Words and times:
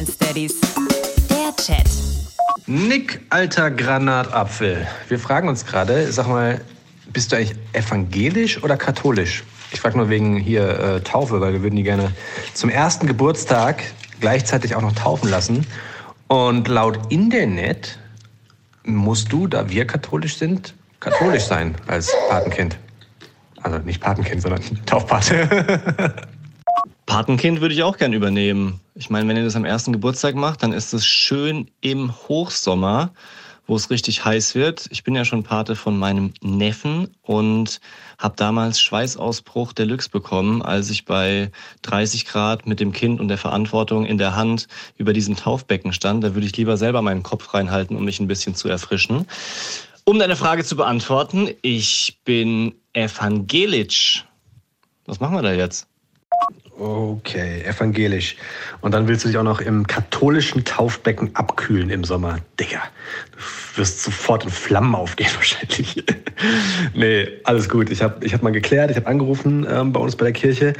Bromance 0.00 0.18
Daddies. 0.18 0.60
Der 1.28 1.54
Chat. 1.62 1.86
Nick, 2.66 3.20
alter 3.28 3.70
Granatapfel. 3.70 4.86
Wir 5.08 5.18
fragen 5.18 5.48
uns 5.48 5.66
gerade, 5.66 6.10
sag 6.10 6.26
mal, 6.26 6.62
bist 7.12 7.30
du 7.32 7.36
eigentlich 7.36 7.58
evangelisch 7.74 8.62
oder 8.62 8.78
katholisch? 8.78 9.44
Ich 9.72 9.80
frage 9.80 9.98
nur 9.98 10.08
wegen 10.08 10.38
hier 10.38 10.78
äh, 10.78 11.00
Taufe, 11.02 11.42
weil 11.42 11.52
wir 11.52 11.62
würden 11.62 11.76
die 11.76 11.82
gerne 11.82 12.12
zum 12.54 12.70
ersten 12.70 13.06
Geburtstag 13.08 13.82
gleichzeitig 14.20 14.74
auch 14.74 14.80
noch 14.80 14.94
taufen 14.94 15.28
lassen. 15.28 15.66
Und 16.28 16.68
laut 16.68 16.98
Internet 17.10 17.98
musst 18.84 19.30
du, 19.30 19.48
da 19.48 19.68
wir 19.68 19.86
katholisch 19.86 20.38
sind, 20.38 20.74
katholisch 21.00 21.44
sein 21.44 21.74
als 21.88 22.10
Patenkind. 22.30 22.78
Also 23.62 23.78
nicht 23.78 24.00
Patenkind, 24.00 24.40
sondern 24.40 24.62
Taufpate. 24.86 26.14
Patenkind 27.04 27.60
würde 27.60 27.74
ich 27.74 27.82
auch 27.82 27.98
gern 27.98 28.14
übernehmen. 28.14 28.80
Ich 29.00 29.08
meine, 29.08 29.26
wenn 29.26 29.36
ihr 29.38 29.44
das 29.44 29.56
am 29.56 29.64
ersten 29.64 29.94
Geburtstag 29.94 30.34
macht, 30.34 30.62
dann 30.62 30.74
ist 30.74 30.92
es 30.92 31.06
schön 31.06 31.70
im 31.80 32.12
Hochsommer, 32.28 33.14
wo 33.66 33.74
es 33.74 33.88
richtig 33.88 34.26
heiß 34.26 34.54
wird. 34.54 34.88
Ich 34.90 35.04
bin 35.04 35.14
ja 35.14 35.24
schon 35.24 35.42
Pate 35.42 35.74
von 35.74 35.98
meinem 35.98 36.34
Neffen 36.42 37.08
und 37.22 37.80
habe 38.18 38.36
damals 38.36 38.78
Schweißausbruch 38.78 39.72
Deluxe 39.72 40.10
bekommen, 40.10 40.60
als 40.60 40.90
ich 40.90 41.06
bei 41.06 41.50
30 41.80 42.26
Grad 42.26 42.66
mit 42.66 42.78
dem 42.78 42.92
Kind 42.92 43.20
und 43.20 43.28
der 43.28 43.38
Verantwortung 43.38 44.04
in 44.04 44.18
der 44.18 44.36
Hand 44.36 44.68
über 44.98 45.14
diesem 45.14 45.34
Taufbecken 45.34 45.94
stand. 45.94 46.22
Da 46.22 46.34
würde 46.34 46.46
ich 46.46 46.56
lieber 46.58 46.76
selber 46.76 47.00
meinen 47.00 47.22
Kopf 47.22 47.54
reinhalten, 47.54 47.96
um 47.96 48.04
mich 48.04 48.20
ein 48.20 48.28
bisschen 48.28 48.54
zu 48.54 48.68
erfrischen. 48.68 49.26
Um 50.04 50.18
deine 50.18 50.36
Frage 50.36 50.62
zu 50.62 50.76
beantworten, 50.76 51.48
ich 51.62 52.20
bin 52.26 52.74
evangelisch. 52.92 54.26
Was 55.06 55.20
machen 55.20 55.36
wir 55.36 55.42
da 55.42 55.54
jetzt? 55.54 55.89
Okay, 56.80 57.62
evangelisch. 57.66 58.36
Und 58.80 58.94
dann 58.94 59.06
willst 59.06 59.24
du 59.24 59.28
dich 59.28 59.36
auch 59.36 59.42
noch 59.42 59.60
im 59.60 59.86
katholischen 59.86 60.64
Taufbecken 60.64 61.36
abkühlen 61.36 61.90
im 61.90 62.04
Sommer. 62.04 62.38
Digga, 62.58 62.80
du 63.32 63.80
wirst 63.80 64.02
sofort 64.02 64.44
in 64.44 64.50
Flammen 64.50 64.94
aufgehen 64.94 65.28
wahrscheinlich. 65.34 66.02
nee, 66.94 67.28
alles 67.44 67.68
gut. 67.68 67.90
Ich 67.90 68.00
habe 68.00 68.24
ich 68.24 68.32
hab 68.32 68.42
mal 68.42 68.50
geklärt, 68.50 68.90
ich 68.90 68.96
habe 68.96 69.08
angerufen 69.08 69.66
ähm, 69.70 69.92
bei 69.92 70.00
uns 70.00 70.16
bei 70.16 70.24
der 70.24 70.32
Kirche. 70.32 70.72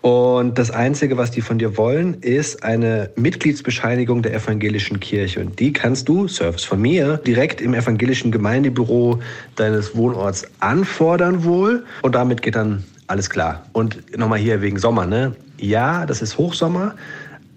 Und 0.00 0.58
das 0.58 0.70
Einzige, 0.70 1.16
was 1.16 1.30
die 1.30 1.40
von 1.40 1.58
dir 1.58 1.76
wollen, 1.76 2.14
ist 2.20 2.62
eine 2.62 3.10
Mitgliedsbescheinigung 3.16 4.22
der 4.22 4.34
evangelischen 4.34 5.00
Kirche. 5.00 5.40
Und 5.40 5.58
die 5.58 5.72
kannst 5.72 6.08
du, 6.08 6.28
Service 6.28 6.64
von 6.64 6.80
mir, 6.80 7.16
direkt 7.18 7.60
im 7.60 7.74
evangelischen 7.74 8.30
Gemeindebüro 8.30 9.20
deines 9.56 9.96
Wohnorts 9.96 10.46
anfordern 10.60 11.44
wohl. 11.44 11.84
Und 12.02 12.14
damit 12.14 12.42
geht 12.42 12.54
dann 12.54 12.84
alles 13.08 13.28
klar. 13.28 13.64
Und 13.72 14.16
nochmal 14.16 14.38
hier 14.38 14.60
wegen 14.62 14.78
Sommer, 14.78 15.06
ne? 15.06 15.34
Ja, 15.58 16.06
das 16.06 16.22
ist 16.22 16.38
Hochsommer, 16.38 16.94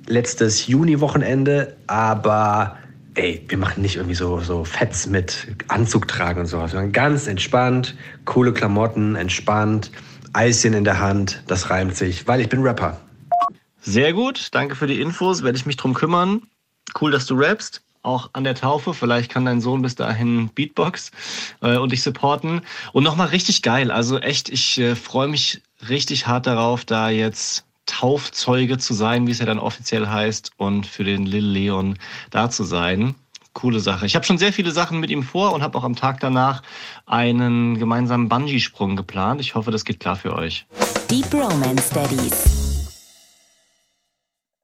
letztes 0.08 0.66
Juni-Wochenende, 0.66 1.76
aber 1.86 2.78
ey, 3.16 3.44
wir 3.48 3.58
machen 3.58 3.82
nicht 3.82 3.98
irgendwie 3.98 4.16
so, 4.16 4.40
so 4.40 4.64
Fets 4.64 5.08
mit 5.08 5.48
Anzug 5.68 6.08
tragen 6.08 6.40
und 6.40 6.46
sowas, 6.48 6.72
sondern 6.72 6.92
ganz 6.92 7.28
entspannt, 7.28 7.96
coole 8.26 8.54
Klamotten, 8.54 9.16
entspannt, 9.16 9.92
Eischen 10.34 10.74
in 10.74 10.84
der 10.84 11.00
Hand, 11.00 11.44
das 11.48 11.70
reimt 11.70 11.96
sich, 11.96 12.28
weil 12.28 12.42
ich 12.42 12.50
bin 12.50 12.62
Rapper. 12.62 13.00
Sehr 13.82 14.14
gut, 14.14 14.50
danke 14.52 14.76
für 14.76 14.88
die 14.88 15.02
Infos, 15.02 15.44
werde 15.44 15.58
ich 15.58 15.66
mich 15.66 15.78
drum 15.78 15.94
kümmern. 15.94 16.44
Cool, 17.00 17.12
dass 17.12 17.26
du 17.26 17.36
rappst 17.36 17.82
auch 18.04 18.30
an 18.34 18.44
der 18.44 18.56
Taufe. 18.56 18.94
Vielleicht 18.94 19.32
kann 19.32 19.46
dein 19.46 19.62
Sohn 19.62 19.82
bis 19.82 19.96
dahin 19.96 20.50
Beatbox 20.50 21.12
äh, 21.62 21.78
und 21.78 21.92
dich 21.92 22.02
supporten. 22.04 22.62
Und 22.94 23.04
nochmal 23.04 23.28
richtig 23.28 23.62
geil. 23.62 23.92
Also 23.92 24.20
echt, 24.20 24.50
ich 24.50 24.78
äh, 24.80 24.96
freue 24.96 25.28
mich 25.28 25.62
richtig 25.88 26.28
hart 26.28 26.48
darauf, 26.48 26.86
da 26.86 27.10
jetzt 27.10 27.66
Taufzeuge 27.86 28.78
zu 28.78 28.94
sein, 28.94 29.28
wie 29.28 29.32
es 29.32 29.40
ja 29.40 29.46
dann 29.46 29.60
offiziell 29.60 30.08
heißt, 30.08 30.52
und 30.58 30.86
für 30.86 31.04
den 31.04 31.26
Lil 31.26 31.46
Leon 31.46 31.98
da 32.30 32.50
zu 32.50 32.64
sein. 32.64 33.16
Coole 33.54 33.80
Sache. 33.80 34.06
Ich 34.06 34.16
habe 34.16 34.26
schon 34.26 34.38
sehr 34.38 34.54
viele 34.54 34.72
Sachen 34.72 35.00
mit 35.00 35.10
ihm 35.10 35.24
vor 35.24 35.54
und 35.54 35.62
habe 35.62 35.78
auch 35.78 35.84
am 35.84 35.96
Tag 35.96 36.20
danach 36.20 36.62
einen 37.06 37.78
gemeinsamen 37.78 38.30
Bungee-Sprung 38.30 38.96
geplant. 38.96 39.42
Ich 39.42 39.56
hoffe, 39.56 39.72
das 39.72 39.86
geht 39.86 40.00
klar 40.00 40.16
für 40.16 40.36
euch. 40.36 40.66
Die 41.10 41.22
Bromance 41.30 41.94
Daddies. 41.94 42.61